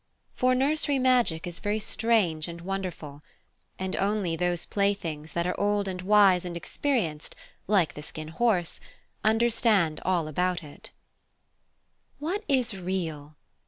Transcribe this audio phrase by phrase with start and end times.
[0.33, 3.21] For nursery magic is very strange and wonderful,
[3.77, 7.35] and only those playthings that are old and wise and experienced
[7.67, 8.79] like the Skin Horse
[9.23, 10.89] understand all about it.
[12.17, 13.35] "What is REAL?"